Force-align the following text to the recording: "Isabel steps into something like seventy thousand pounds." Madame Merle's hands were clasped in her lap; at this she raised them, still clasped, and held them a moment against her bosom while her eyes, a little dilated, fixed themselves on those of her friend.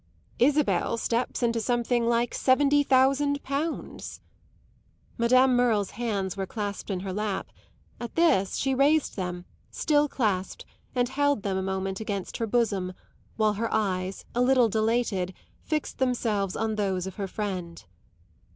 "Isabel 0.39 0.97
steps 0.97 1.43
into 1.43 1.59
something 1.61 2.07
like 2.07 2.33
seventy 2.33 2.81
thousand 2.81 3.43
pounds." 3.43 4.19
Madame 5.19 5.55
Merle's 5.55 5.91
hands 5.91 6.35
were 6.35 6.47
clasped 6.47 6.89
in 6.89 7.01
her 7.01 7.13
lap; 7.13 7.51
at 7.99 8.15
this 8.15 8.55
she 8.55 8.73
raised 8.73 9.15
them, 9.15 9.45
still 9.69 10.09
clasped, 10.09 10.65
and 10.95 11.07
held 11.07 11.43
them 11.43 11.55
a 11.55 11.61
moment 11.61 11.99
against 11.99 12.37
her 12.37 12.47
bosom 12.47 12.93
while 13.37 13.53
her 13.53 13.71
eyes, 13.71 14.25
a 14.33 14.41
little 14.41 14.69
dilated, 14.69 15.35
fixed 15.61 15.99
themselves 15.99 16.55
on 16.55 16.77
those 16.77 17.05
of 17.05 17.17
her 17.17 17.27
friend. 17.27 17.85